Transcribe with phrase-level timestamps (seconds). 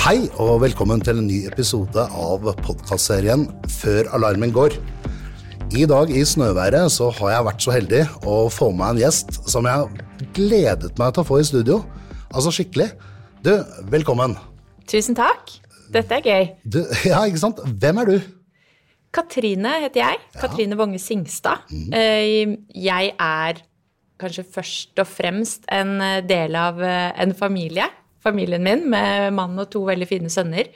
[0.00, 4.72] Hei og velkommen til en ny episode av podkastserien Før alarmen går.
[5.76, 9.42] I dag i snøværet så har jeg vært så heldig å få med en gjest
[9.52, 11.82] som jeg gledet meg til å få i studio.
[12.32, 12.88] Altså skikkelig.
[13.44, 13.52] Du,
[13.92, 14.38] velkommen.
[14.88, 15.52] Tusen takk.
[15.92, 16.50] Dette er gøy.
[16.64, 16.80] Du,
[17.10, 17.60] ja, ikke sant?
[17.60, 18.18] Hvem er du?
[19.12, 20.24] Katrine heter jeg.
[20.40, 21.68] Katrine Wonge Singstad.
[21.68, 22.56] Mm.
[22.72, 23.66] Jeg er
[24.20, 27.92] kanskje først og fremst en eh, del av eh, en familie.
[28.20, 30.68] Familien min med mann og to veldig fine sønner.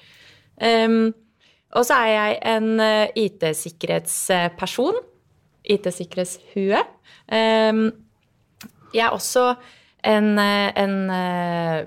[0.60, 1.12] Um,
[1.74, 5.00] og så er jeg en eh, IT-sikkerhetsperson.
[5.64, 6.82] IT-sikkerhetshue.
[7.32, 7.88] Um,
[8.94, 9.48] jeg er også
[10.06, 11.80] en, eh, en eh,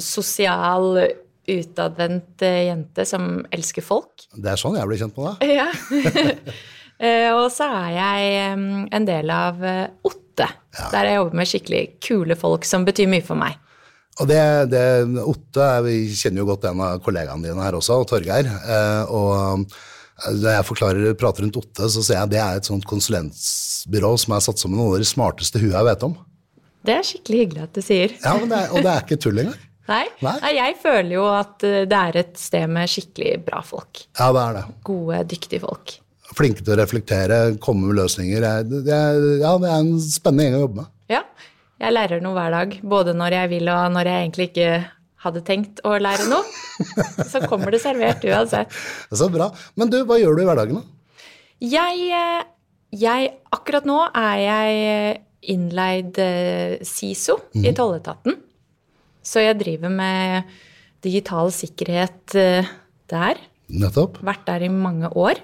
[0.00, 1.02] sosial,
[1.44, 4.22] utadvendt jente som elsker folk.
[4.32, 5.50] Det er sånn jeg blir kjent med deg.
[5.58, 5.68] Ja.
[7.34, 8.36] Og så er jeg
[8.96, 10.86] en del av Otte, ja.
[10.94, 13.58] der jeg jobber med skikkelig kule folk som betyr mye for meg.
[14.22, 14.84] Og det, det
[15.24, 18.46] Otte Vi kjenner jo godt en av kollegaene dine her også, Torgeir.
[18.46, 19.66] Eh, og
[20.30, 24.12] når jeg forklarer, prater rundt Otte, så ser jeg at det er et sånt konsulentbyrå
[24.22, 26.14] som er satt sammen noen av de smarteste huene jeg vet om.
[26.84, 28.14] Det er skikkelig hyggelig at du sier.
[28.20, 29.58] Ja, men det er, Og det er ikke tull engang.
[29.90, 30.04] Nei?
[30.24, 30.36] Nei.
[30.40, 34.06] Nei, jeg føler jo at eh, det er et sted med skikkelig bra folk.
[34.16, 34.64] Ja, det er det.
[34.86, 35.96] Gode, dyktige folk.
[36.34, 38.46] Flinke til å reflektere, komme med løsninger.
[38.48, 40.92] Er, det er, ja, det er en spennende gjeng å jobbe med.
[41.12, 41.20] Ja,
[41.82, 42.76] jeg lærer noe hver dag.
[42.86, 44.68] Både når jeg vil og når jeg egentlig ikke
[45.24, 46.44] hadde tenkt å lære noe.
[47.30, 48.72] Så kommer det servert uansett.
[49.20, 49.48] Så bra.
[49.78, 50.90] Men du, hva gjør du i hverdagen, da?
[51.64, 52.42] Jeg, eh,
[52.98, 58.36] jeg Akkurat nå er jeg innleid eh, SISO i tolletaten.
[59.24, 60.50] Så jeg driver med
[61.04, 62.72] digital sikkerhet eh,
[63.12, 63.40] der.
[63.72, 64.20] Nettopp.
[64.24, 65.40] Vært der i mange år.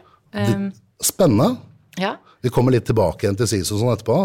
[1.01, 1.55] Spennende.
[2.01, 2.19] ja.
[2.41, 4.17] Vi kommer litt tilbake igjen til SISO sånn etterpå.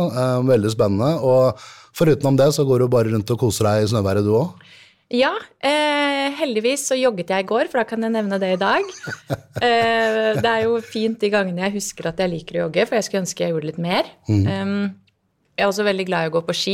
[0.48, 1.10] Veldig spennende.
[1.20, 1.60] Og
[1.96, 4.66] forutenom det så går du bare rundt og koser deg i snøværet, du òg.
[5.14, 5.30] Ja,
[5.62, 8.84] eh, heldigvis så jogget jeg i går, for da kan jeg nevne det i dag.
[9.56, 12.98] Eh, det er jo fint de gangene jeg husker at jeg liker å jogge, for
[12.98, 14.10] jeg skulle ønske jeg gjorde litt mer.
[14.28, 14.74] Um,
[15.56, 16.74] jeg er også veldig glad i å gå på ski,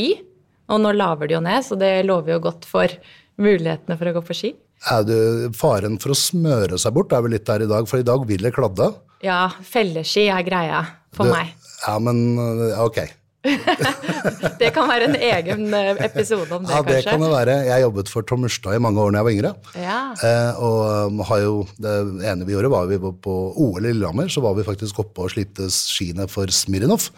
[0.66, 2.90] og nå laver det jo ned, så det lover jo godt for
[3.38, 4.50] mulighetene for å gå på ski.
[4.90, 5.14] Er du,
[5.54, 8.26] faren for å smøre seg bort er vel litt der i dag, for i dag
[8.26, 8.90] vil det kladde.
[9.22, 10.82] Ja, felleski er greia
[11.14, 11.54] for Du- meg.
[11.86, 12.98] Ja, men eh, ok.
[14.62, 17.10] Det kan være en egen eh, episode om det, Ja, det kanskje.
[17.10, 17.56] kan det være.
[17.66, 19.52] Jeg jobbet for Tom Murstad i mange år da jeg var yngre.
[19.82, 19.98] Ja.
[20.14, 21.94] Eh, og um, har jo, det
[22.30, 25.34] ene vi gjorde, var vi på OL i Lillehammer, så var vi faktisk oppe og
[25.34, 27.08] slipte skiene for Smirnov.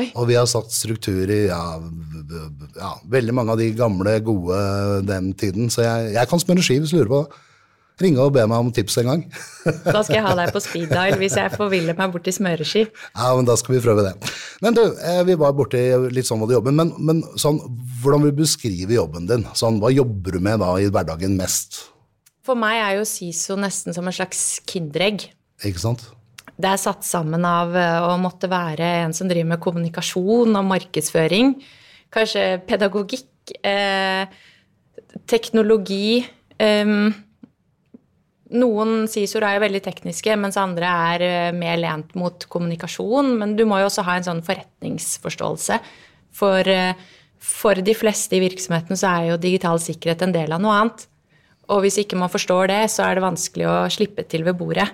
[0.00, 0.08] Oi.
[0.18, 1.60] Og vi har satt struktur i ja,
[2.74, 4.56] ja, veldig mange av de gamle, gode
[5.06, 5.68] den tiden.
[5.70, 7.42] Så jeg, jeg kan smøre ski hvis du lurer på det.
[8.02, 9.20] Ringe og be meg om tips en gang.
[9.94, 12.82] Da skal jeg ha deg på speed dial hvis jeg forviller meg bort til smøreski.
[12.90, 14.14] Ja, men da skal vi prøve det.
[14.64, 17.60] Men du, eh, vi var borti litt sånn hva du jobber men, men sånn,
[18.02, 19.46] hvordan vil du beskrive jobben din?
[19.54, 21.84] Sånn, hva jobber du med da i hverdagen mest?
[22.44, 25.28] For meg er jo SISO nesten som en slags kinderegg.
[25.64, 26.02] Ikke sant?
[26.54, 30.66] Det er satt sammen av eh, å måtte være en som driver med kommunikasjon og
[30.68, 31.54] markedsføring.
[32.14, 34.26] Kanskje pedagogikk, eh,
[35.30, 36.20] teknologi
[36.58, 36.92] eh,
[38.54, 43.32] Noen SISOer er jo veldig tekniske, mens andre er eh, mer lent mot kommunikasjon.
[43.40, 45.80] Men du må jo også ha en sånn forretningsforståelse.
[46.34, 46.94] For, eh,
[47.42, 51.06] for de fleste i virksomheten så er jo digital sikkerhet en del av noe annet.
[51.72, 54.86] Og hvis ikke man forstår det, så er det vanskelig å slippe til ved bordet.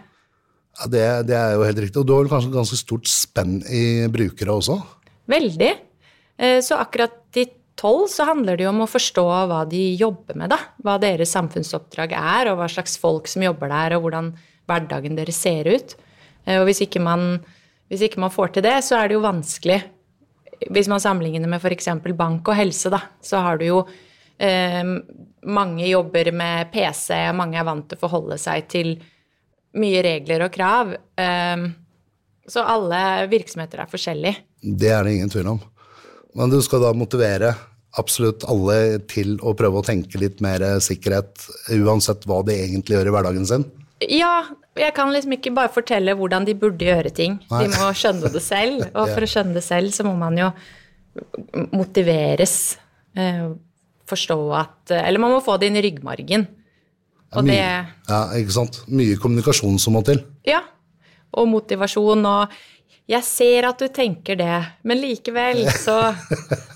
[0.78, 2.00] Ja, det, det er jo helt riktig.
[2.00, 4.78] Og du har vel kanskje ganske stort spenn i brukere også?
[5.30, 5.72] Veldig.
[6.40, 7.48] Eh, Så akkurat i
[7.80, 10.58] tolv så handler det jo om å forstå hva de jobber med, da.
[10.84, 14.34] Hva deres samfunnsoppdrag er, og hva slags folk som jobber der, og hvordan
[14.68, 15.96] hverdagen deres ser ut.
[16.44, 17.40] Eh, Og hvis ikke man,
[17.90, 19.80] hvis ikke man får til det, så er det jo vanskelig.
[20.70, 21.88] Hvis man sammenligner med f.eks.
[22.16, 23.80] bank og helse, da, så har du jo
[24.38, 24.84] eh,
[25.48, 28.94] mange jobber med PC, og mange er vant til å forholde seg til
[29.80, 30.92] mye regler og krav.
[31.16, 31.66] Eh,
[32.50, 34.46] så alle virksomheter er forskjellige.
[34.60, 35.60] Det er det ingen tvil om.
[36.36, 37.54] Men du skal da motivere
[37.98, 43.10] absolutt alle til å prøve å tenke litt mer sikkerhet, uansett hva de egentlig gjør
[43.10, 43.64] i hverdagen sin?
[44.06, 44.44] Ja,
[44.78, 47.40] jeg kan liksom ikke bare fortelle hvordan de burde gjøre ting.
[47.50, 47.64] Nei.
[47.66, 50.52] De må skjønne det selv, og for å skjønne det selv så må man jo
[51.74, 52.78] motiveres.
[53.16, 53.50] eh,
[54.10, 56.48] Forstå at Eller man må få det inn i ryggmargen.
[57.38, 58.80] Og det ja, ikke sant?
[58.90, 60.18] Mye kommunikasjon som må til.
[60.48, 60.64] Ja.
[61.38, 62.56] Og motivasjon og
[63.10, 66.12] Jeg ser at du tenker det, men likevel, så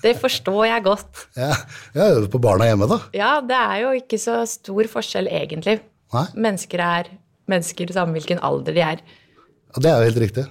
[0.03, 1.25] Det forstår jeg godt.
[1.39, 1.53] Ja,
[1.95, 2.99] jeg øver på barna hjemme, da.
[3.15, 5.79] Ja, det er jo ikke så stor forskjell, egentlig.
[6.15, 7.13] Nei, Mennesker er
[7.51, 9.01] mennesker samme hvilken alder de er.
[9.75, 10.45] Ja, det er jo helt riktig.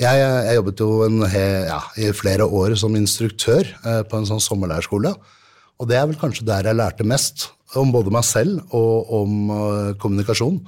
[0.00, 1.20] Jeg, jeg jobbet jo en,
[1.68, 5.12] ja, i flere år som instruktør eh, på en sånn sommerleirskole.
[5.78, 7.50] Og det er vel kanskje der jeg lærte mest.
[7.74, 10.60] om både meg selv og om uh, kommunikasjon.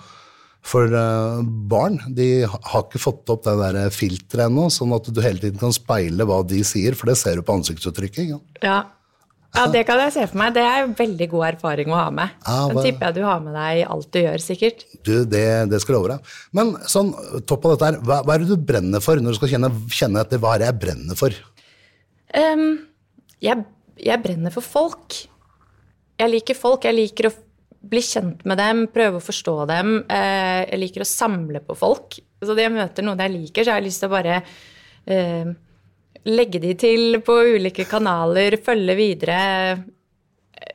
[0.67, 5.23] For uh, barn de har ikke fått opp det der filteret ennå, sånn at du
[5.23, 8.33] hele tiden kan speile hva de sier, for det ser du på ansiktsuttrykket.
[8.33, 8.41] Ja.
[8.65, 8.79] Ja.
[9.55, 10.57] ja, det kan jeg se for meg.
[10.57, 12.35] Det er en veldig god erfaring å ha med.
[12.43, 14.83] Ja, Den tipper jeg du har med deg i alt du gjør, sikkert.
[15.07, 16.35] Du, det, det skal love deg.
[16.57, 17.15] Men sånn,
[17.47, 19.71] topp av dette her, hva, hva er det du brenner for når du skal kjenne,
[19.95, 21.41] kjenne etter hva er det jeg brenner for?
[22.35, 22.69] Um,
[23.45, 23.65] jeg,
[24.03, 25.23] jeg brenner for folk.
[26.19, 26.85] Jeg liker folk.
[26.91, 27.37] Jeg liker å
[27.91, 29.99] bli kjent med dem, prøve å forstå dem.
[30.11, 32.19] Eh, jeg liker å samle på folk.
[32.43, 34.41] Så når jeg møter noen jeg liker, så har jeg lyst til å bare
[35.07, 35.53] eh,
[36.27, 39.41] legge de til på ulike kanaler, følge videre.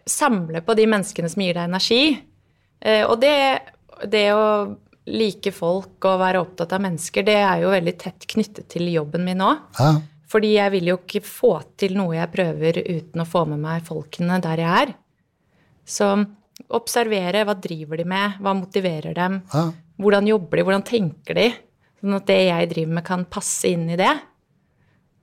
[0.07, 2.03] Samle på de menneskene som gir deg energi.
[2.81, 3.35] Eh, og det,
[4.09, 4.45] det å
[5.11, 9.25] like folk og være opptatt av mennesker, det er jo veldig tett knyttet til jobben
[9.25, 9.63] min òg.
[9.79, 9.93] Ja,
[10.31, 13.87] Fordi jeg vil jo ikke få til noe jeg prøver uten å få med meg
[13.87, 14.93] folkene der jeg er.
[15.83, 16.13] Så
[16.77, 19.67] observere hva driver de med, hva motiverer dem, ja.
[20.01, 21.47] hvordan jobber de, hvordan tenker de,
[22.01, 24.11] sånn at det jeg driver med kan passe inn i det.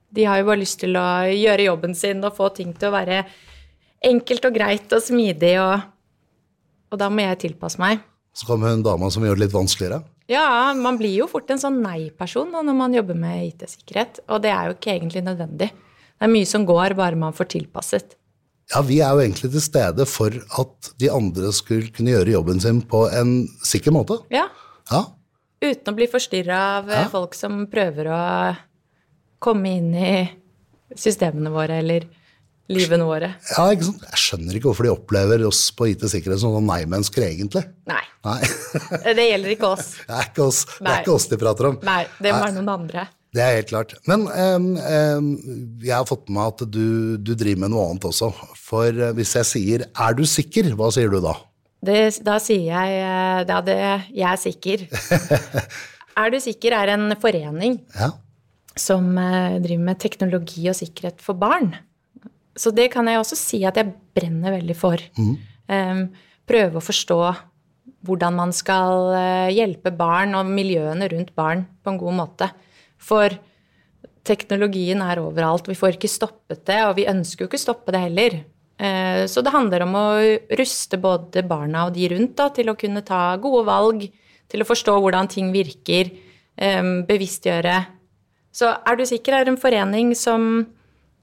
[0.09, 2.95] De har jo bare lyst til å gjøre jobben sin og få ting til å
[2.95, 3.23] være
[4.09, 5.89] enkelt og greit og smidig, og,
[6.89, 8.05] og da må jeg tilpasse meg.
[8.33, 10.01] Så kommer hun dama som gjør det litt vanskeligere.
[10.29, 14.51] Ja, man blir jo fort en sånn nei-person når man jobber med IT-sikkerhet, og det
[14.53, 15.71] er jo ikke egentlig nødvendig.
[15.73, 18.18] Det er mye som går, bare man får tilpasset.
[18.73, 20.29] Ja, vi er jo egentlig til stede for
[20.61, 24.19] at de andre skulle kunne gjøre jobben sin på en sikker måte.
[24.33, 24.47] Ja,
[24.91, 25.03] Ja,
[25.61, 27.07] uten å bli forstyrra av eh, Ja.
[27.11, 28.21] folk som prøver å
[29.39, 30.13] komme inn i
[30.97, 32.07] systemene våre eller
[32.69, 33.31] livene våre.
[33.57, 34.01] ja ikke sant?
[34.05, 37.63] Jeg skjønner ikke hvorfor de opplever oss på IT-sikkerhet som noen nei-mennesker, egentlig.
[37.89, 38.39] Nei, Nei,
[39.17, 39.95] det gjelder ikke oss.
[40.05, 41.79] det er ikke oss, det er ikke oss de prater om.
[41.85, 43.07] Nei, det må være noen andre.
[43.29, 43.91] Det er helt klart.
[44.09, 45.27] Men um, um,
[45.83, 48.31] jeg har fått med meg at du, du driver med noe annet også.
[48.57, 51.35] For eh, hvis jeg sier 'er du sikker', hva sier du da?
[51.85, 53.77] Det, da sier jeg eh, da det,
[54.11, 54.87] jeg er sikker.
[56.19, 58.09] Er du sikker er en forening Ja,
[58.75, 61.69] som eh, driver med teknologi og sikkerhet for barn.
[62.59, 64.99] Så det kan jeg også si at jeg brenner veldig for.
[64.99, 66.01] Eh,
[66.49, 67.19] prøve å forstå
[68.03, 69.13] hvordan man skal
[69.51, 72.49] hjelpe barn og miljøene rundt barn på en god måte.
[72.99, 73.33] For
[74.27, 75.67] teknologien er overalt.
[75.69, 78.39] Vi får ikke stoppet det, og vi ønsker jo ikke stoppe det heller.
[78.79, 80.07] Eh, Så det handler om å
[80.59, 84.09] ruste både barna og de rundt da, til å kunne ta gode valg,
[84.49, 86.11] til å forstå hvordan ting virker,
[86.57, 87.85] eh, bevisstgjøre.
[88.51, 90.67] Så Er du sikker er en forening som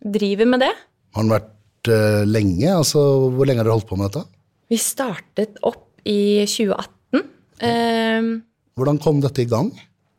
[0.04, 0.72] driver med det.
[1.14, 2.68] Har den vært eh, lenge?
[2.70, 4.26] Altså, hvor lenge har dere holdt på med dette?
[4.70, 7.22] Vi startet opp i 2018.
[7.60, 8.40] Eh,
[8.76, 9.70] Hvordan kom dette i gang?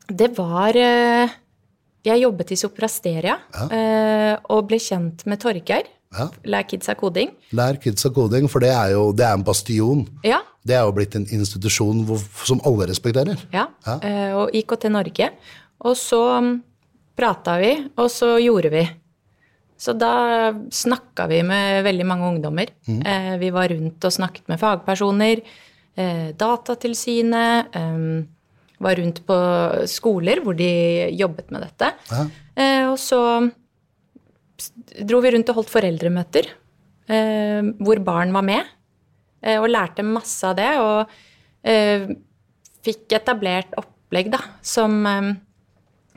[0.08, 0.74] Det var
[2.06, 4.38] Jeg jobbet i Soprasteria ja.
[4.54, 5.90] og ble kjent med Torgeir.
[6.16, 6.28] Ja.
[6.48, 7.34] Lær kidsa koding.
[7.58, 10.06] Lær kidsa koding, for det er jo det er en bastion.
[10.24, 10.40] Ja.
[10.68, 13.42] Det er jo blitt en institusjon hvor, som alle respekterer.
[13.56, 13.68] ja.
[13.88, 13.98] ja.
[14.40, 15.32] og IKT Norge.
[15.88, 16.54] Og så mm,
[17.18, 18.86] prata vi, og så gjorde vi.
[19.78, 22.72] Så da snakka vi med veldig mange ungdommer.
[22.88, 23.02] Mm.
[23.38, 25.44] vi var rundt og snakket med fagpersoner.
[25.98, 27.76] Eh, Datatilsynet.
[28.84, 29.38] Var rundt på
[29.90, 30.70] skoler hvor de
[31.18, 31.92] jobbet med dette.
[32.12, 32.26] Ja.
[32.58, 33.22] Eh, og så
[35.08, 36.50] dro vi rundt og holdt foreldremøter
[37.10, 38.74] eh, hvor barn var med.
[39.42, 40.70] Eh, og lærte masse av det.
[40.82, 41.18] Og
[41.68, 42.08] eh,
[42.86, 45.02] fikk etablert opplegg da, som,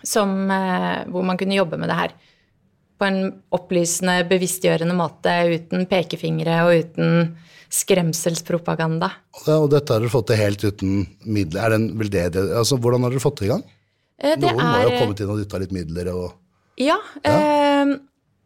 [0.07, 2.13] som Hvor man kunne jobbe med det her
[3.01, 3.21] på en
[3.57, 7.31] opplysende, bevisstgjørende måte uten pekefingre og uten
[7.71, 9.09] skremselspropaganda.
[9.55, 11.63] Og dette har dere fått til helt uten midler.
[11.65, 13.65] Er det en veldedig, altså, hvordan har dere fått det i gang?
[14.21, 16.33] Eh, det Noen må jo er- ha kommet inn og dytta litt midler og
[16.81, 16.97] Ja.
[17.25, 17.97] Eh,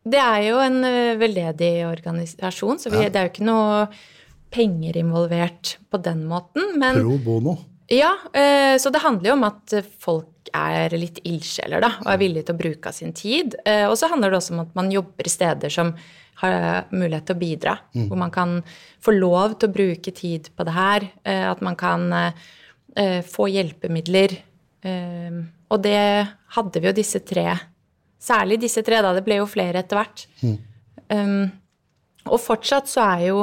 [0.07, 3.09] det er jo en eh, veldedig organisasjon, så vi, Ja.
[3.09, 3.89] det er jo ikke noe
[4.51, 6.77] penger involvert på den måten.
[6.79, 7.59] Men pro bono.
[7.91, 12.21] ja, eh, så det handler jo om at folk er litt ildsjeler da, og er
[12.21, 13.57] villige til å bruke av sin tid.
[13.67, 15.95] Eh, og så handler det også om at man jobber i steder som
[16.43, 17.75] har mulighet til å bidra.
[18.11, 18.57] Hvor man kan
[19.03, 21.09] få lov til å bruke tid på det her.
[21.25, 22.33] eh, at man kan eh,
[22.97, 24.37] eh, få hjelpemidler.
[24.83, 25.39] Eh,
[25.71, 27.55] og det hadde vi jo disse tre.
[28.21, 29.13] Særlig disse tre, da.
[29.15, 30.27] Det ble jo flere etter hvert.
[31.13, 31.51] Um,
[32.27, 33.43] og fortsatt så er jo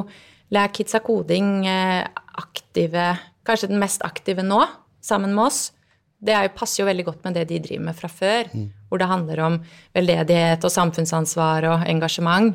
[0.51, 2.07] Lær Kidsa Koding eh,
[2.41, 3.11] aktive,
[3.47, 4.63] kanskje den mest aktive nå,
[5.01, 5.71] sammen med oss.
[6.21, 8.51] Det jo, passer jo veldig godt med det de driver med fra før,
[8.89, 9.55] hvor det handler om
[9.97, 12.53] veldedighet og samfunnsansvar og engasjement.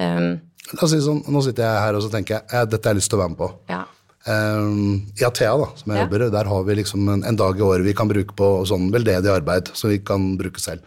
[0.00, 0.40] Um,
[0.88, 3.10] si sånn, Nå sitter jeg her og så tenker jeg, eh, dette har jeg lyst
[3.12, 3.50] til å være med på.
[3.68, 3.84] ja.
[4.26, 6.04] Um, I Athea, da, som jeg Ja.
[6.06, 8.86] jobber der har vi liksom en, en dag i året vi kan bruke på sånn
[8.90, 10.80] veldedig arbeid som vi kan bruke selv.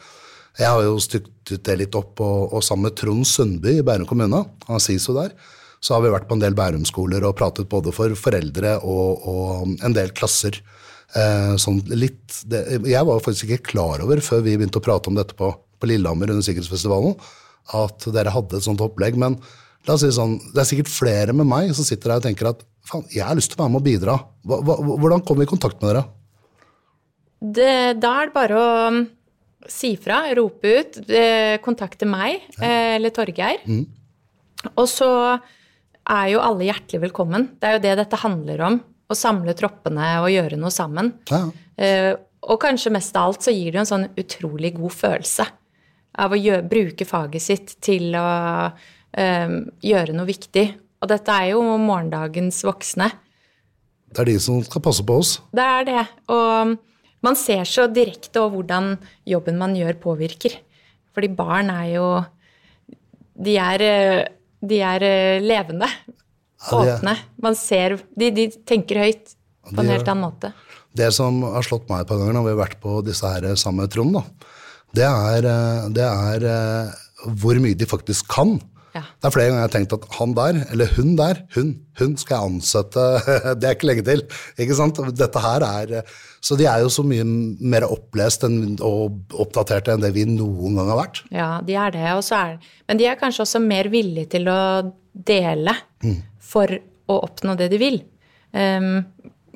[0.57, 4.07] Jeg har jo stykket det litt opp, og, og sammen med Trond Sundby i Bærum
[4.09, 5.35] kommune, han er SISO der,
[5.79, 9.77] så har vi vært på en del Bærum-skoler og pratet både for foreldre og, og
[9.85, 10.57] en del klasser.
[11.15, 15.07] Eh, sånn litt, det, jeg var faktisk ikke klar over før vi begynte å prate
[15.07, 17.15] om dette på, på Lillehammer under Sikkerhetsfestivalen,
[17.77, 19.15] at dere hadde et sånt opplegg.
[19.19, 19.37] Men
[19.87, 22.51] la oss si sånn, det er sikkert flere med meg som sitter der og tenker
[22.51, 24.17] at faen, jeg har lyst til å være med og bidra.
[24.47, 26.07] Hva, hva, hvordan kom vi i kontakt med dere?
[27.37, 27.71] Det,
[28.01, 29.03] da er det bare å um,
[29.69, 32.97] si fra, rope ut, eh, kontakte meg ja.
[32.97, 33.63] eller Torgeir.
[33.69, 33.85] Mm.
[34.73, 35.09] Og så
[36.07, 37.51] er jo alle hjertelig velkommen.
[37.59, 38.79] Det er jo det dette handler om.
[39.07, 41.13] Å samle troppene og gjøre noe sammen.
[41.31, 41.45] Ja.
[41.79, 42.13] Eh,
[42.47, 45.47] og kanskje mest av alt så gir det jo en sånn utrolig god følelse
[46.17, 48.27] av å gjøre, bruke faget sitt til å
[49.17, 50.65] gjøre noe viktig.
[51.01, 53.07] Og dette er jo morgendagens voksne.
[54.13, 55.31] Det er de som skal passe på oss.
[55.55, 56.03] Det er det.
[56.33, 56.75] Og
[57.25, 58.93] man ser så direkte over hvordan
[59.27, 60.57] jobben man gjør, påvirker.
[61.13, 62.07] Fordi barn er jo
[63.37, 63.81] De er,
[64.65, 65.03] de er
[65.43, 65.85] levende.
[66.73, 67.13] Åpne.
[67.43, 69.35] Man ser de, de tenker høyt
[69.67, 70.53] på en helt annen måte.
[70.97, 73.51] Det som har slått meg et par ganger når vi har vært på disse her
[73.59, 74.23] samme Trond, da,
[74.97, 75.49] det er,
[75.93, 76.47] det er
[77.37, 78.57] hvor mye de faktisk kan.
[78.95, 79.03] Ja.
[79.19, 82.15] Det er flere ganger jeg har tenkt at han der, eller hun der, hun, hun
[82.17, 83.03] skal jeg ansette
[83.59, 84.23] Det er ikke lenge til.
[84.57, 85.01] ikke sant?
[85.17, 90.13] Dette her er, Så de er jo så mye mer opplest og oppdaterte enn det
[90.15, 91.21] vi noen gang har vært.
[91.33, 92.05] Ja, de er det.
[92.07, 94.59] Er, men de er kanskje også mer villige til å
[95.27, 95.73] dele
[96.05, 96.17] mm.
[96.47, 96.71] For
[97.07, 98.01] å oppnå det de vil.
[98.51, 99.01] Um,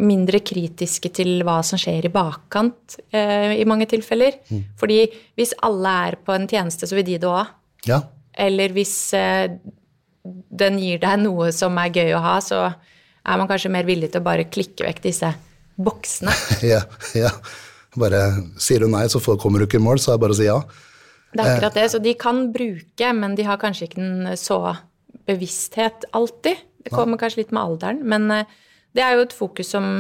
[0.02, 4.40] mindre kritiske til hva som skjer i bakkant uh, i mange tilfeller.
[4.50, 4.64] Mm.
[4.80, 5.04] Fordi
[5.40, 7.54] hvis alle er på en tjeneste, så vil de det òg.
[7.88, 8.02] Ja.
[8.32, 9.48] Eller hvis uh,
[10.24, 12.64] den gir deg noe som er gøy å ha, så
[13.22, 15.34] er man kanskje mer villig til å bare klikke vekk disse
[15.82, 16.34] boksene.
[16.74, 16.82] ja,
[17.18, 17.34] ja.
[18.00, 18.24] Bare
[18.62, 20.48] sier du nei, så kommer du ikke i mål, så er det bare å si
[20.48, 20.62] ja.
[21.32, 21.88] Det er akkurat det.
[21.92, 24.60] Så de kan bruke, men de har kanskje ikke en så
[25.28, 26.60] bevissthet alltid.
[26.86, 28.60] Det kommer kanskje litt med alderen, men eh,
[28.98, 29.92] det er jo et fokus som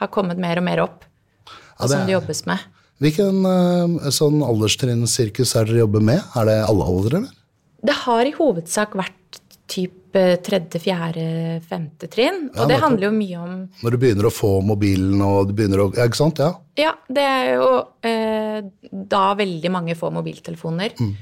[0.00, 1.06] har kommet mer og mer opp,
[1.46, 2.64] og ja, som det jobbes med.
[3.04, 6.22] Hvilken eh, sånn alderstrinnsirkus er dere jobber med?
[6.38, 7.42] Er det alle aldre, eller?
[7.86, 11.26] Det har i hovedsak vært type tredje, fjerde,
[11.68, 12.46] femte trinn.
[12.54, 15.56] Og ja, det handler jo mye om Når du begynner å få mobilen og du
[15.58, 16.40] begynner å Ja, ikke sant?
[16.40, 16.54] Ja.
[16.78, 17.70] Ja, det er jo
[18.06, 20.94] eh, da veldig mange får mobiltelefoner.
[21.00, 21.12] Mm.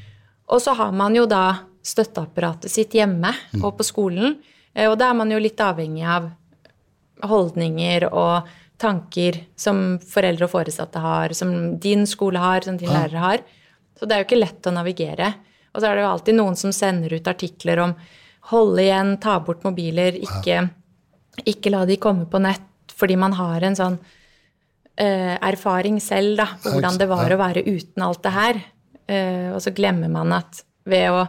[0.54, 3.64] Og så har man jo da støtteapparatet sitt hjemme mm.
[3.64, 4.36] og på skolen.
[4.74, 6.28] Eh, og da er man jo litt avhengig av
[7.24, 8.50] holdninger og
[8.82, 13.04] tanker som foreldre og foresatte har, som din skole har, som din ja.
[13.04, 13.44] lærer har.
[13.98, 15.30] Så det er jo ikke lett å navigere.
[15.74, 17.94] Og så er det jo alltid noen som sender ut artikler om
[18.50, 20.66] holde igjen, ta bort mobiler, ikke,
[21.48, 26.48] ikke la de komme på nett, fordi man har en sånn uh, erfaring selv da,
[26.60, 28.60] på hvordan det var å være uten alt det her.
[29.08, 31.24] Uh, og så glemmer man at ved å,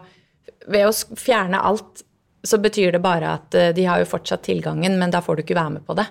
[0.68, 2.05] ved å, fjerne alt,
[2.48, 5.46] så betyr det bare at uh, de har jo fortsatt tilgangen, men da får du
[5.46, 6.08] ikke være med på det.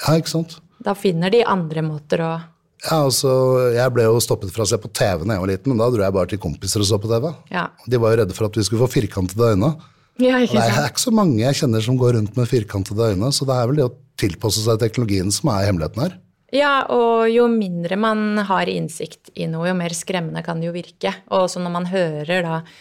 [0.00, 0.58] Ja, ikke sant?
[0.80, 2.32] Da finner de andre måter å
[2.80, 3.30] ja, altså,
[3.74, 5.90] Jeg ble jo stoppet fra å se på TV da jeg var liten, men da
[5.92, 7.26] dro jeg bare til kompiser og så på TV.
[7.52, 7.66] Ja.
[7.84, 9.74] De var jo redde for at vi skulle få firkantede øyne.
[10.20, 10.64] Ja, ikke sant?
[10.64, 13.56] Det er ikke så mange jeg kjenner som går rundt med firkantede øyne, så det
[13.56, 16.16] er vel det å tilpasse seg teknologien som er hemmeligheten her.
[16.56, 20.74] Ja, og jo mindre man har innsikt i noe, jo mer skremmende kan det jo
[20.74, 21.12] virke.
[21.30, 22.72] Og også når man hører da eh,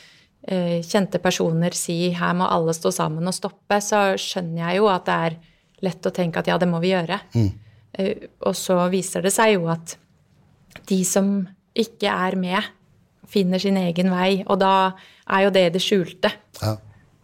[0.49, 5.05] kjente personer si 'her må alle stå sammen og stoppe', så skjønner jeg jo at
[5.05, 5.37] det er
[5.85, 7.19] lett å tenke at ja, det må vi gjøre.
[7.35, 7.49] Mm.
[7.99, 9.95] Eh, og så viser det seg jo at
[10.89, 12.75] de som ikke er med,
[13.29, 14.43] finner sin egen vei.
[14.47, 14.91] Og da
[15.29, 16.31] er jo det det skjulte.
[16.61, 16.75] Ja.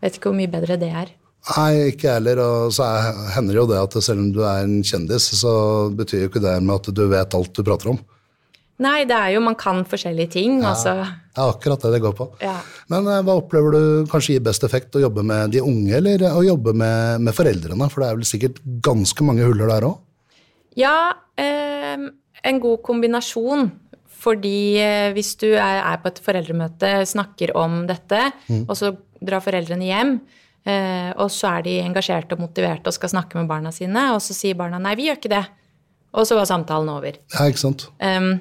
[0.03, 1.13] Vet ikke hvor mye bedre det er.
[1.46, 2.41] Nei, ikke jeg heller.
[2.41, 2.88] Og så
[3.36, 5.55] hender det jo det at selv om du er en kjendis, så
[5.94, 8.01] betyr jo ikke det med at du vet alt du prater om.
[8.84, 10.58] Nei, det er jo man kan forskjellige ting.
[10.60, 10.98] Ja, altså.
[11.38, 12.27] ja akkurat det det går på.
[12.44, 12.58] Ja.
[12.91, 14.98] Men eh, hva opplever du kanskje gir best effekt?
[14.98, 17.88] Å jobbe med de unge, eller å jobbe med, med foreldrene?
[17.91, 20.01] For det er vel sikkert ganske mange huller der òg?
[20.75, 20.98] Ja,
[21.39, 21.96] eh,
[22.46, 23.70] en god kombinasjon.
[24.25, 28.63] Fordi eh, hvis du er, er, på et foreldremøte, snakker om dette, mm.
[28.65, 28.91] og så
[29.25, 30.15] drar foreldrene hjem,
[30.65, 34.24] eh, og så er de engasjerte og motiverte og skal snakke med barna sine, og
[34.25, 35.46] så sier barna nei, vi gjør ikke det.
[36.15, 37.20] Og så var samtalen over.
[37.36, 37.89] Ja, ikke sant?
[38.00, 38.38] Um,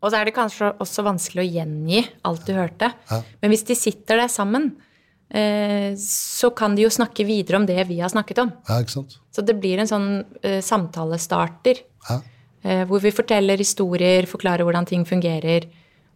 [0.00, 2.88] og så er det kanskje også vanskelig å gjengi alt du hørte.
[3.10, 3.20] Ja.
[3.42, 4.70] Men hvis de sitter der sammen,
[5.32, 8.50] Eh, så kan de jo snakke videre om det vi har snakket om.
[8.68, 9.16] Ja, ikke sant?
[9.32, 11.80] Så det blir en sånn uh, samtalestarter.
[12.08, 12.18] Ja.
[12.62, 15.70] Uh, hvor vi forteller historier, forklarer hvordan ting fungerer.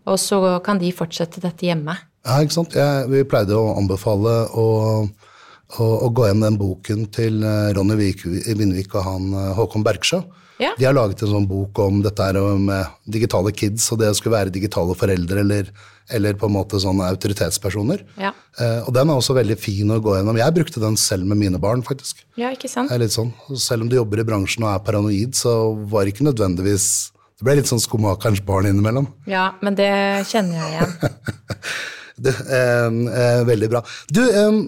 [0.07, 1.97] Og så kan de fortsette dette hjemme.
[2.27, 2.77] Ja, ikke sant.
[2.77, 4.67] Jeg, vi pleide å anbefale å,
[5.09, 7.41] å, å gå hjem den boken til
[7.75, 10.21] Ronny Vindvik og han Håkon Bergsjø.
[10.63, 10.71] Ja.
[10.79, 14.17] De har laget en sånn bok om dette her med digitale kids, og det å
[14.17, 15.69] skulle være digitale foreldre eller,
[16.17, 18.05] eller på en måte sånne autoritetspersoner.
[18.17, 18.31] Ja.
[18.59, 20.39] Eh, og den er også veldig fin å gå gjennom.
[20.41, 22.25] Jeg brukte den selv med mine barn, faktisk.
[22.41, 22.89] ja, ikke sant?
[22.89, 23.35] Det er litt sånn.
[23.61, 25.53] Selv om du jobber i bransjen og er paranoid, så
[25.93, 26.89] var det ikke nødvendigvis
[27.37, 29.11] Det ble litt sånn skomakerens barn innimellom.
[29.29, 29.91] Ja, men det
[30.31, 31.17] kjenner jeg igjen.
[32.17, 33.83] Det, eh, eh, veldig bra.
[34.09, 34.61] Du, eh,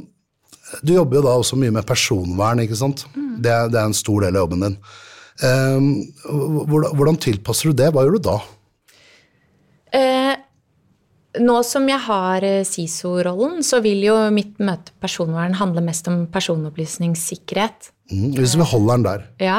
[0.84, 3.06] du jobber jo da også mye med personvern, ikke sant?
[3.40, 4.76] Det, er- det er en stor del av jobben din.
[5.42, 5.88] Eh,
[6.26, 7.92] hvordan, hvordan tilpasser du det?
[7.94, 8.36] Hva gjør du da?
[9.94, 10.34] Eh,
[11.44, 16.24] nå som jeg har eh, SISO-rollen, så vil jo mitt møte personvern handle mest om
[16.34, 17.92] personopplysningssikkerhet.
[18.12, 19.58] Mm, hvis vi holder den der, Ja,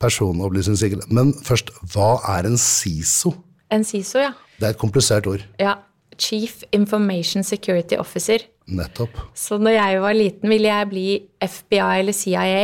[0.00, 1.10] personopplysningssikkerhet.
[1.12, 3.34] Men først, hva er en SISO?
[3.72, 4.32] en SISO, ja.
[4.60, 5.44] Det er et komplisert ord.
[5.60, 5.74] ja.
[6.18, 8.38] Chief Information Security Officer.
[8.72, 9.10] Nettopp.
[9.36, 11.08] Så når jeg var liten, ville jeg bli
[11.44, 12.62] FBI eller CIA.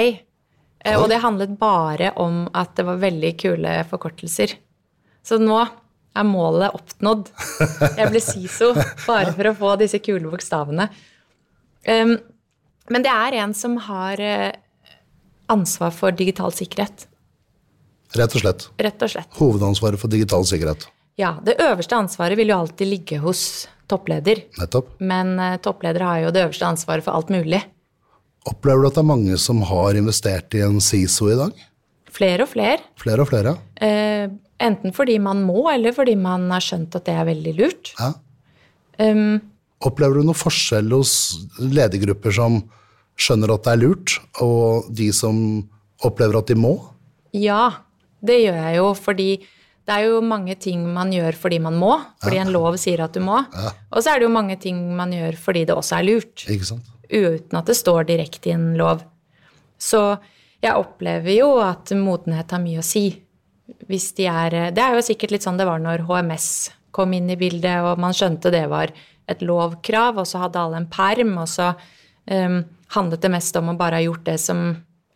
[0.85, 4.57] Eh, Og det handlet bare om at det var veldig kule forkortelser.
[5.23, 7.29] Så nå er målet oppnådd.
[7.97, 8.73] Jeg ble SISO
[9.07, 10.89] bare for å få disse kule bokstavene.
[11.89, 12.17] Um,
[12.91, 14.51] men det er en som har eh,
[15.51, 17.07] ansvar for digital sikkerhet,
[18.13, 18.67] Rett og slett.
[18.77, 19.31] rett og slett.
[19.39, 20.85] Hovedansvaret for digital sikkerhet.
[21.17, 24.43] Ja, det øverste ansvaret vil jo alltid ligge hos toppleder.
[24.61, 24.91] Nettopp.
[25.01, 27.63] Men eh, toppledere har jo det øverste ansvaret for alt mulig.
[28.49, 31.63] Opplever du at det er mange som har investert i en SISO i dag?
[32.13, 32.83] Flere og flere.
[33.01, 33.55] Flere og flere?
[33.81, 34.27] Eh,
[34.63, 37.93] enten fordi man må, eller fordi man har skjønt at det er veldig lurt.
[38.01, 38.13] Ja.
[38.99, 39.41] Um,
[39.83, 41.13] Opplever du noen forskjell hos
[41.59, 42.61] ledergrupper som
[43.19, 45.37] skjønner at det er lurt, og de som
[46.03, 46.77] opplever at de må?
[47.33, 47.73] ja,
[48.23, 49.29] det gjør jeg jo, fordi
[49.83, 53.17] det er jo mange ting man gjør fordi man må, fordi en lov sier at
[53.17, 53.41] du må.
[53.91, 56.69] Og så er det jo mange ting man gjør fordi det også er lurt, Ikke
[56.69, 56.93] sant?
[57.13, 59.05] Uten at det står direkte i en lov.
[59.79, 60.03] Så
[60.63, 63.09] jeg opplever jo at modenhet har mye å si.
[63.89, 67.31] Hvis de er Det er jo sikkert litt sånn det var når HMS kom inn
[67.33, 68.93] i bildet, og man skjønte det var
[69.31, 71.71] et lovkrav, og så hadde alle en perm, og så
[72.29, 72.59] um,
[72.95, 74.67] handlet det mest om å bare ha gjort det som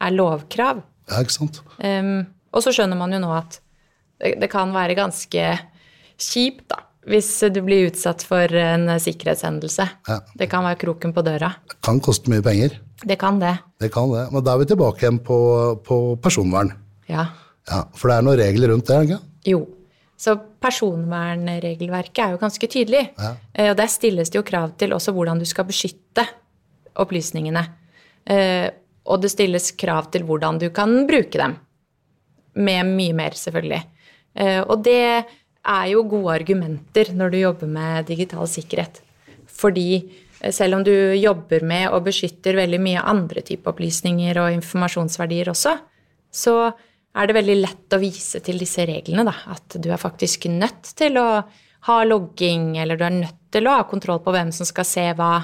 [0.00, 0.80] er lovkrav.
[1.10, 1.60] Ja, ikke sant?
[1.78, 3.58] Um, og så skjønner man jo nå at
[4.22, 5.44] det, det kan være ganske
[6.16, 9.86] kjipt, da, hvis du blir utsatt for en sikkerhetshendelse.
[10.08, 10.16] Ja.
[10.38, 11.52] Det kan være kroken på døra.
[11.70, 12.74] Det kan koste mye penger.
[13.06, 13.54] Det kan det.
[13.80, 14.24] Det kan det.
[14.32, 15.38] Men da er vi tilbake igjen på,
[15.86, 16.72] på personvern.
[17.10, 17.28] Ja.
[17.70, 19.20] Ja, For det er noen regler rundt det, ikke?
[19.46, 19.60] Jo.
[20.16, 23.02] Så personvernregelverket er jo ganske tydelig.
[23.18, 23.32] Ja.
[23.70, 26.24] Og der stilles det jo krav til også hvordan du skal beskytte
[26.96, 27.62] opplysningene.
[28.26, 28.70] Eh,
[29.06, 31.52] Og det stilles krav til hvordan du kan bruke dem.
[32.56, 33.82] Med mye mer, selvfølgelig.
[34.34, 35.24] Eh, Og det
[35.66, 39.02] er jo gode argumenter når du jobber med digital sikkerhet.
[39.46, 44.58] Fordi eh, selv om du jobber med og beskytter veldig mye andre typer opplysninger og
[44.58, 45.76] informasjonsverdier også,
[46.30, 46.56] så
[47.16, 49.24] er det veldig lett å vise til disse reglene.
[49.26, 49.34] Da.
[49.56, 51.28] At du er faktisk nødt til å
[51.86, 55.06] ha logging, eller du er nødt til å ha kontroll på hvem som skal se
[55.16, 55.34] hva.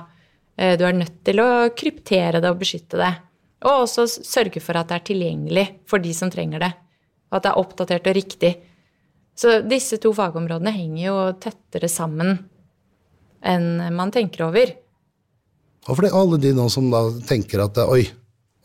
[0.56, 3.12] Eh, Du er nødt til å kryptere det og beskytte det.
[3.62, 6.72] Og også sørge for at det er tilgjengelig for de som trenger det.
[7.30, 8.52] Og at det er oppdatert og riktig.
[9.38, 12.36] Så disse to fagområdene henger jo tettere sammen
[13.42, 14.74] enn man tenker over.
[15.88, 18.04] Og for det, alle de nå som da tenker at oi,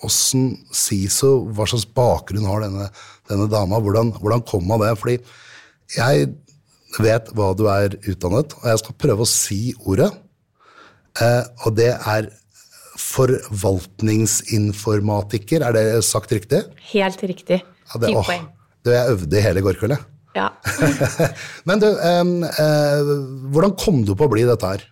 [0.06, 2.86] åssen SISO, hva slags bakgrunn har denne,
[3.30, 4.92] denne dama, hvordan, hvordan kom hun det?
[5.02, 5.16] Fordi
[5.96, 6.28] jeg
[7.02, 10.12] vet hva du er utdannet, og jeg skal prøve å si ordet.
[11.22, 12.24] Eh, og det er
[12.98, 16.62] forvaltningsinformatiker, er det sagt riktig?
[16.92, 17.64] Helt riktig.
[17.88, 18.48] Ja, det, poeng.
[18.86, 20.04] det jeg øvde hele går kveld, jeg.
[20.38, 20.52] Ja.
[21.68, 23.14] Men du, um, uh,
[23.54, 24.86] hvordan kom du på å bli dette her?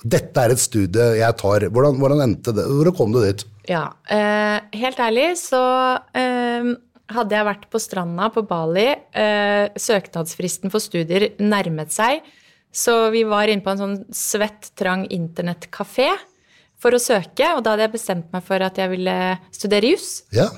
[0.00, 1.66] Dette er et studie jeg tar.
[1.68, 2.68] Hvordan, hvordan endte det?
[2.70, 3.42] Hvordan kom du dit?
[3.68, 5.64] Ja, uh, helt ærlig så
[5.98, 6.70] uh,
[7.14, 8.88] hadde jeg vært på stranda på Bali.
[9.10, 12.24] Eh, søknadsfristen for studier nærmet seg,
[12.70, 16.10] så vi var inne på en sånn svett, trang internettkafé
[16.80, 19.16] for å søke, og da hadde jeg bestemt meg for at jeg ville
[19.52, 20.22] studere juss.
[20.34, 20.48] Ja,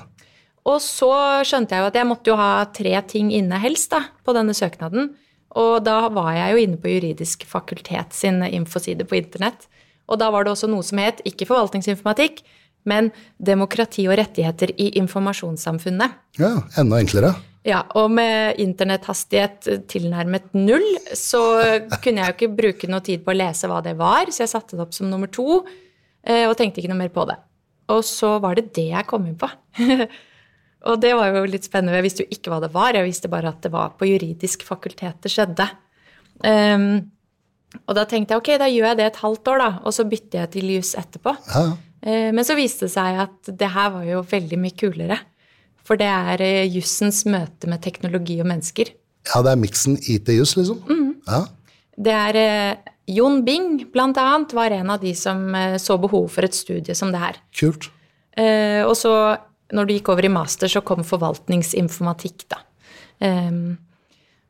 [0.69, 1.11] Og så
[1.43, 4.55] skjønte jeg jo at jeg måtte jo ha tre ting inne helst da, på denne
[4.55, 5.11] søknaden.
[5.59, 9.67] Og da var jeg jo inne på Juridisk fakultet sin infoside på internett.
[10.09, 12.41] Og da var det også noe som het, ikke forvaltningsinformatikk,
[12.89, 16.19] men demokrati og rettigheter i informasjonssamfunnet.
[16.39, 17.35] ja enda enklere.
[17.63, 20.83] Ja, og med internetthastighet tilnærmet null,
[21.15, 21.39] så
[22.03, 24.51] kunne jeg jo ikke bruke noe tid på å lese hva det var, så jeg
[24.51, 25.61] satte det opp som nummer to,
[26.27, 27.37] eh, og tenkte ikke noe mer på det.
[27.93, 29.47] Og så var det det jeg kom inn på.
[30.83, 33.31] og det var jo litt spennende, jeg visste jo ikke hva det var, jeg visste
[33.31, 35.69] bare at det var på juridisk fakultet det skjedde.
[36.43, 36.87] Um,
[37.87, 40.05] og da tenkte jeg ok, da gjør jeg det et halvt år, da, og så
[40.05, 41.33] bytter jeg til juss etterpå.
[41.49, 41.65] Ja,
[42.03, 45.19] Eh, Men så viste det seg at det her var jo veldig mye kulere.
[45.83, 48.93] For det er eh, jussens møte med teknologi og mennesker.
[49.29, 50.81] Ja, det er miksen IT-juss, liksom?
[51.27, 51.45] Ja.
[51.95, 55.43] Det er eh, Jon Bing, blant annet, var en av de som
[55.79, 57.39] så behov for et studie som det her.
[57.55, 57.89] Kult.
[58.39, 59.13] Eh, og så,
[59.73, 62.61] når du gikk over i master, så kom forvaltningsinformatikk, da.
[63.23, 63.77] Um,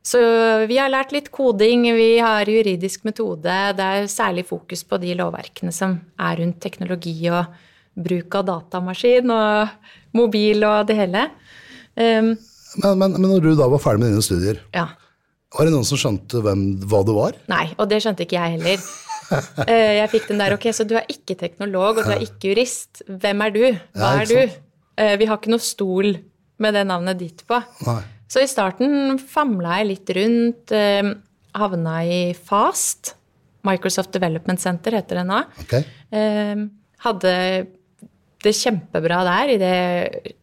[0.04, 0.20] så
[0.68, 3.52] vi har lært litt koding, vi har juridisk metode.
[3.78, 7.54] Det er særlig fokus på de lovverkene som er rundt teknologi og
[7.94, 11.28] bruk av datamaskin og mobil og det hele.
[11.96, 12.34] Um,
[12.74, 14.88] Men, men, men når du da var ferdig med dine studier, ja.
[15.54, 17.36] var det noen som skjønte hvem, hva du var?
[17.46, 18.86] Nei, og det skjønte ikke jeg heller.
[19.64, 22.50] Eh, Jeg fikk den der, ok, så du er ikke teknolog, og du er ikke
[22.50, 23.04] jurist.
[23.06, 23.62] Hvem er du?
[23.94, 24.40] Hva er du?
[24.96, 26.14] Eh, Vi har ikke noe stol
[26.62, 27.58] med det navnet ditt på.
[27.86, 28.00] Nei.
[28.30, 31.12] Så i starten famla jeg litt rundt, eh,
[31.54, 33.14] havna i FAST,
[33.64, 35.42] Microsoft Development Center heter det nå.
[35.64, 35.74] Ok.
[36.12, 36.64] Eh,
[37.04, 37.66] Hadde
[38.44, 40.34] det kjempebra der i det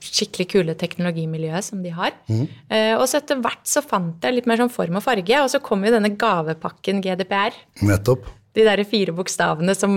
[0.00, 2.12] skikkelig kule teknologimiljøet som de har.
[2.30, 2.46] Mm.
[2.96, 5.60] Og så etter hvert så fant jeg litt mer sånn form og farge, og så
[5.60, 7.52] kom jo denne gavepakken GDPR.
[7.82, 8.24] Nettopp.
[8.54, 9.92] De derre fire bokstavene som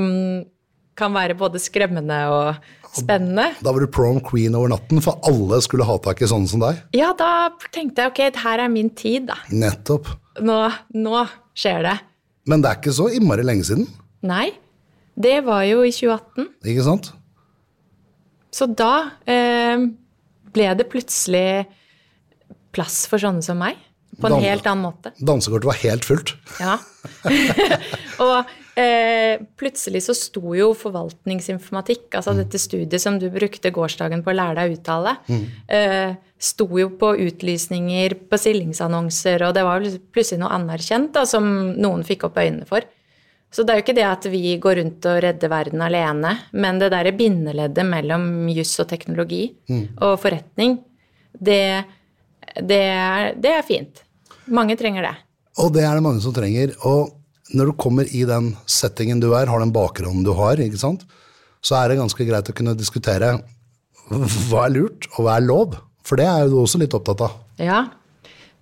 [1.00, 3.50] kan være både skremmende og spennende.
[3.64, 6.64] Da var du prom queen over natten, for alle skulle ha tak i sånne som
[6.64, 6.82] deg.
[6.98, 9.40] Ja, da tenkte jeg ok, her er min tid, da.
[9.54, 10.10] Nettopp.
[10.46, 10.60] Nå,
[10.98, 11.26] nå
[11.58, 11.98] skjer det.
[12.50, 13.88] Men det er ikke så innmari lenge siden,
[14.20, 14.50] Nei,
[15.16, 16.50] det var jo i 2018.
[16.68, 17.14] ikke sant?
[18.52, 18.94] Så da
[19.30, 19.86] eh,
[20.52, 21.70] ble det plutselig
[22.76, 23.80] plass for sånne som meg.
[24.20, 25.14] På en Dan helt annen måte.
[25.24, 26.34] Dansekortet var helt fullt.
[26.60, 26.76] Ja.
[28.26, 34.32] og eh, plutselig så sto jo forvaltningsinformatikk, altså dette studiet som du brukte gårsdagen på
[34.32, 35.16] å lære deg å uttale,
[35.68, 41.46] eh, sto jo på utlysninger, på stillingsannonser, og det var plutselig noe anerkjent da, som
[41.76, 42.88] noen fikk opp øynene for.
[43.52, 46.82] Så det er jo ikke det at vi går rundt og redder verden alene, men
[46.82, 49.48] det derre bindeleddet mellom juss og teknologi
[49.98, 50.78] og forretning,
[51.34, 51.64] det,
[52.62, 54.04] det, er, det er fint.
[54.54, 55.16] Mange trenger det.
[55.60, 56.76] Og det er det mange som trenger.
[56.88, 57.19] Og
[57.56, 61.06] når du kommer i den settingen du er, har den bakgrunnen du har, ikke sant,
[61.66, 63.38] så er det ganske greit å kunne diskutere
[64.10, 65.78] hva er lurt, og hva er lov.
[66.06, 67.34] For det er jo du også litt opptatt av.
[67.62, 67.82] Ja,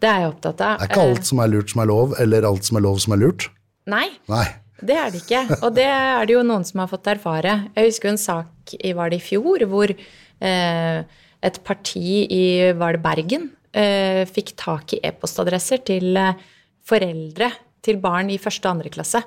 [0.01, 0.79] det er jeg opptatt av.
[0.79, 2.97] Det er ikke alt som er lurt som er lov, eller alt som er lov
[3.03, 3.47] som er lurt.
[3.47, 4.47] Eh, Nei, Nei.
[4.83, 5.43] det er det ikke.
[5.61, 7.53] Og det er det jo noen som har fått erfare.
[7.77, 10.97] Jeg husker en sak i var det i fjor, hvor eh,
[11.47, 12.43] et parti i
[12.75, 16.35] var det Bergen eh, fikk tak i e-postadresser til eh,
[16.87, 17.51] foreldre
[17.85, 19.21] til barn i første og andre klasse.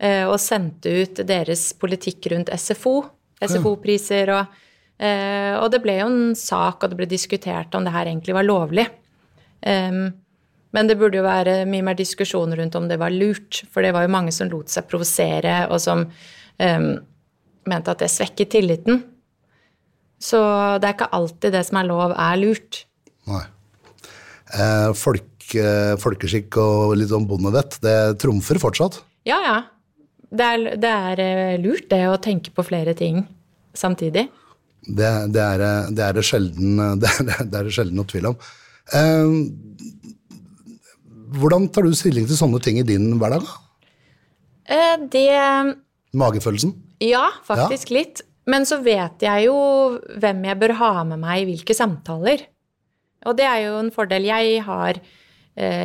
[0.00, 3.02] Eh, og sendte ut deres politikk rundt SFO,
[3.40, 4.56] SFO-priser og
[5.00, 8.36] eh, Og det ble jo en sak, og det ble diskutert om det her egentlig
[8.36, 8.88] var lovlig.
[9.60, 13.90] Men det burde jo være mye mer diskusjon rundt om det var lurt, for det
[13.92, 16.06] var jo mange som lot seg provosere, og som
[16.56, 19.02] mente at det svekket tilliten.
[20.20, 20.40] Så
[20.80, 22.84] det er ikke alltid det som er lov, er lurt.
[23.28, 23.42] Nei.
[24.50, 25.24] Eh, folk,
[25.58, 29.00] eh, folkeskikk og litt sånn bondevett, det trumfer fortsatt.
[29.28, 29.58] Ja, ja.
[30.30, 33.24] Det er, det er eh, lurt, det, å tenke på flere ting
[33.74, 34.28] samtidig.
[34.86, 37.10] Det, det, er, eh, det, er sjelden, det,
[37.50, 38.38] det sjelden noe tvil om.
[38.94, 39.34] Eh,
[41.40, 43.46] hvordan tar du stilling til sånne ting i din hverdag?
[44.70, 45.30] Eh, det
[46.16, 46.74] Magefølelsen?
[47.02, 48.24] Ja, faktisk litt.
[48.50, 49.56] Men så vet jeg jo
[50.18, 52.42] hvem jeg bør ha med meg i hvilke samtaler.
[53.28, 54.26] Og det er jo en fordel.
[54.26, 55.00] Jeg har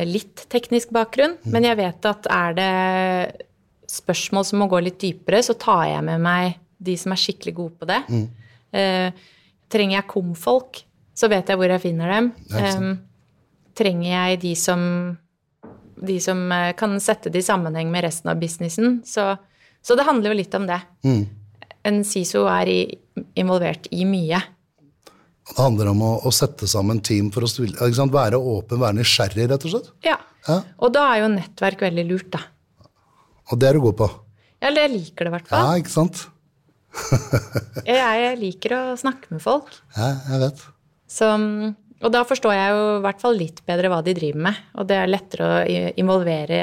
[0.06, 3.46] litt teknisk bakgrunn, men jeg vet at er det
[3.90, 7.54] spørsmål som må gå litt dypere, så tar jeg med meg de som er skikkelig
[7.56, 8.00] gode på det.
[8.76, 9.26] Eh,
[9.72, 10.82] trenger jeg komfolk,
[11.16, 12.32] så vet jeg hvor jeg finner dem.
[12.54, 12.88] Eh,
[13.76, 14.82] trenger jeg de som,
[15.96, 19.34] de som eh, kan sette det i sammenheng med resten av businessen, så,
[19.82, 20.80] så det handler jo litt om det.
[21.86, 22.80] En SISO er i,
[23.38, 24.40] involvert i mye.
[25.46, 29.46] Det handler om å, å sette sammen team for å stille, være åpen, være nysgjerrig,
[29.52, 29.92] rett og slett.
[30.06, 30.16] Ja.
[30.46, 30.60] Ja.
[30.82, 32.42] Og da er jo nettverk veldig lurt, da.
[33.50, 34.08] Og det er du god på.
[34.58, 36.26] Ja, eller jeg liker det i hvert Ja, ikke sant?
[37.86, 39.68] Jeg, jeg liker å snakke med folk.
[39.98, 40.62] Ja, jeg vet.
[41.12, 41.26] Så,
[42.00, 44.62] og da forstår jeg jo i hvert fall litt bedre hva de driver med.
[44.80, 46.60] Og det er lettere å involvere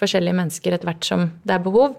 [0.00, 1.96] forskjellige mennesker etter hvert som det er behov.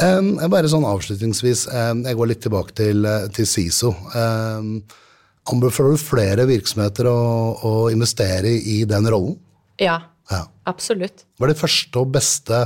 [0.00, 3.90] Um, bare sånn avslutningsvis, um, jeg går litt tilbake til, eh, til SISO.
[4.16, 4.70] Um,
[5.52, 7.18] anbefaler du flere virksomheter å,
[7.60, 9.36] å investere i den rollen?
[9.82, 9.98] Ja,
[10.30, 10.46] Ja.
[10.70, 11.26] absolutt.
[11.36, 12.62] Hva er de første og beste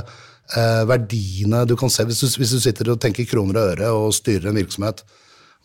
[0.55, 3.89] eh, verdiene du kan se, hvis du, hvis du sitter og tenker kroner og øre
[3.91, 5.01] og styrer en virksomhet?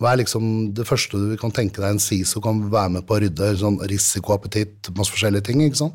[0.00, 3.14] Hva er liksom det første du kan tenke deg en SISO kan være med på
[3.14, 3.52] å rydde?
[3.60, 5.94] Sånn risikoappetitt, masse forskjellige ting, ikke sant?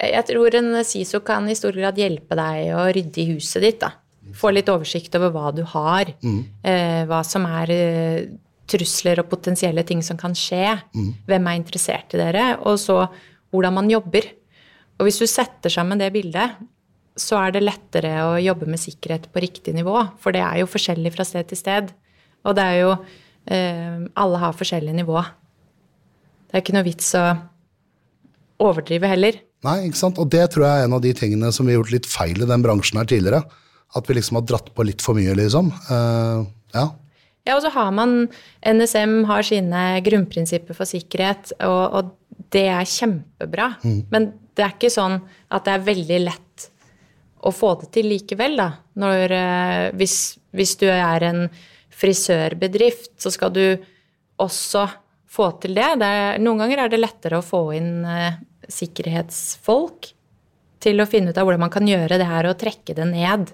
[0.00, 3.82] Jeg tror en SISO kan i stor grad hjelpe deg å rydde i huset ditt.
[3.82, 3.92] da.
[4.38, 6.12] Få litt oversikt over hva du har.
[6.22, 8.30] Eh, hva som er eh,
[8.72, 10.78] trusler og potensielle ting som kan skje.
[11.28, 12.52] Hvem er interessert i dere?
[12.64, 13.04] Og så
[13.52, 14.28] hvordan man jobber.
[14.98, 16.56] Og hvis du setter sammen det bildet,
[17.18, 19.98] så er det lettere å jobbe med sikkerhet på riktig nivå.
[20.22, 21.92] For det er jo forskjellig fra sted til sted.
[22.46, 22.92] Og det er jo
[23.46, 25.20] eh, Alle har forskjellig nivå.
[26.48, 27.26] Det er ikke noe vits å
[28.62, 29.40] overdrive heller.
[29.66, 30.18] Nei, ikke sant?
[30.18, 32.42] Og det tror jeg er en av de tingene som vi har gjort litt feil
[32.42, 33.44] i den bransjen her tidligere.
[33.96, 35.70] At vi liksom har dratt på litt for mye, liksom.
[35.90, 36.86] Uh, ja.
[37.42, 38.28] Ja, og så har man
[38.62, 43.72] NSM har sine grunnprinsipper for sikkerhet, og, og det er kjempebra.
[43.82, 43.98] Mm.
[44.12, 45.18] Men det er ikke sånn
[45.52, 46.68] at det er veldig lett
[47.42, 48.68] å få det til likevel, da.
[49.02, 50.16] Når, uh, hvis,
[50.54, 51.44] hvis, du er en
[51.92, 53.66] frisørbedrift, så skal du
[54.42, 54.86] også
[55.32, 55.88] få til det.
[56.00, 58.38] det er, noen ganger er det lettere å få inn uh,
[58.70, 60.12] sikkerhetsfolk
[60.82, 63.52] til å finne ut av hvordan man kan gjøre det her og trekke det ned.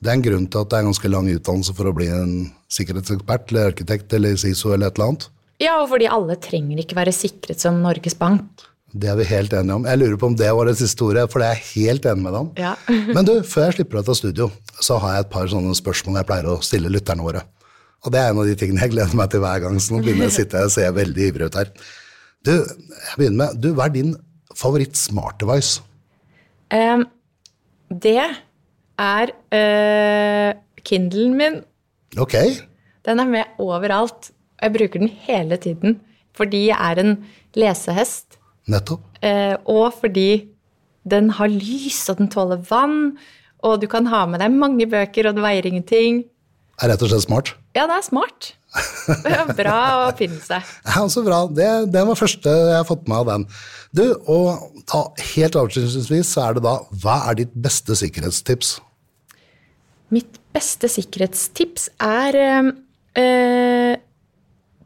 [0.00, 2.08] Det er en grunn til at det er en ganske lang utdannelse for å bli
[2.14, 2.34] en
[2.72, 5.26] sikkerhetsekspert eller arkitekt eller SISO eller et eller annet.
[5.60, 8.64] Ja, og fordi alle trenger ikke være sikret som Norges Bank.
[8.90, 9.84] Det er vi helt enige om.
[9.86, 12.24] Jeg lurer på om det var det siste ordet, for det er jeg helt enig
[12.24, 12.48] med deg om.
[12.58, 12.72] Ja.
[13.14, 14.48] Men du, før jeg slipper deg til studio,
[14.80, 17.44] så har jeg et par sånne spørsmål jeg pleier å stille lytterne våre.
[18.00, 20.02] Og det er en av de tingene jeg gleder meg til hver gang, så nå
[20.02, 21.70] begynner jeg å sitte og se veldig ivrig ut her.
[22.48, 24.14] Du, jeg begynner med, du, hva er din
[24.56, 25.84] favoritt smart device?
[26.72, 27.04] Um,
[27.92, 28.16] det
[29.00, 30.52] er uh,
[30.86, 31.60] Kindlen min.
[32.20, 32.36] Ok.
[33.06, 34.30] Den er med overalt.
[34.60, 36.00] Og jeg bruker den hele tiden
[36.36, 37.16] fordi jeg er en
[37.58, 38.38] lesehest.
[38.70, 39.02] Nettopp.
[39.20, 40.46] Uh, og fordi
[41.10, 43.16] den har lys, og den tåler vann,
[43.66, 46.22] og du kan ha med deg mange bøker, og det veier ingenting.
[46.80, 47.52] Er rett og slett smart?
[47.76, 48.52] Ja, det er smart.
[49.24, 50.60] Det er bra oppfinnelse.
[50.94, 51.42] Ja, så bra.
[51.50, 53.46] Det, det var første jeg har fått med av den.
[53.96, 55.02] Du, og ta,
[55.34, 58.78] helt avslutningsvis så er det da Hva er ditt beste sikkerhetstips?
[60.10, 63.94] Mitt beste sikkerhetstips er eh,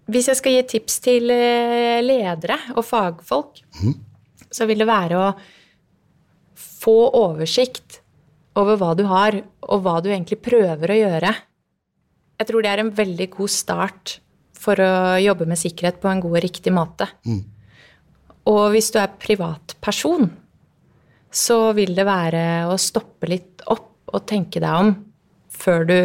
[0.05, 3.95] Hvis jeg skal gi tips til eh, ledere og fagfolk, mm.
[4.53, 5.31] så vil det være å
[6.85, 8.03] få oversikt
[8.61, 11.33] over hva du har, og hva du egentlig prøver å gjøre.
[12.39, 14.19] Jeg tror det er en veldig god start
[14.65, 17.09] for å jobbe med sikkerhet på en god og riktig måte.
[17.27, 17.41] Mm.
[18.53, 20.29] Og hvis du er privatperson,
[21.35, 24.93] så vil det være å stoppe litt opp og tenke deg om
[25.55, 25.99] før du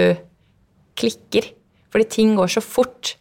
[1.00, 1.52] klikker.
[1.90, 3.16] Fordi ting går så fort.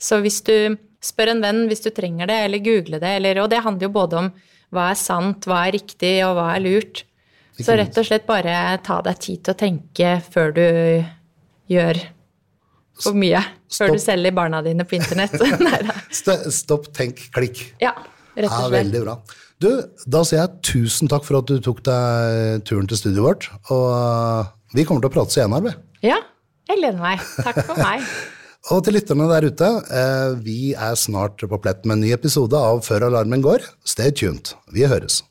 [0.00, 3.50] Så hvis du spør en venn hvis du trenger det, eller google det, eller, Og
[3.52, 4.32] det handler jo både om
[4.70, 7.04] hva er sant, hva er riktig, og hva er lurt.
[7.60, 10.66] Så rett og slett bare ta deg tid til å tenke før du
[11.70, 12.00] gjør
[13.00, 13.42] for mye.
[13.72, 15.36] Før du selger barna dine på internett.
[16.60, 17.62] Stopp, tenk, klikk.
[17.82, 17.94] Ja,
[18.36, 18.64] rett og slett.
[18.64, 19.18] Ja, veldig bra.
[19.60, 19.68] Du,
[20.08, 23.50] da sier jeg tusen takk for at du tok deg turen til studioet vårt.
[23.74, 26.10] Og vi kommer til å prate senere, vi.
[26.10, 26.20] Ja,
[26.70, 27.24] jeg gleder meg.
[27.42, 28.04] Takk for meg.
[28.74, 32.58] og til lytterne der ute, eh, vi er snart på plett med en ny episode
[32.58, 33.66] av Før alarmen går.
[33.88, 34.54] Stay tuned.
[34.74, 35.22] Vi høres.